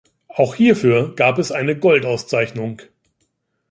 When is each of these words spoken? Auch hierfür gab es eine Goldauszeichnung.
Auch 0.29 0.55
hierfür 0.55 1.13
gab 1.13 1.37
es 1.37 1.51
eine 1.51 1.77
Goldauszeichnung. 1.77 2.81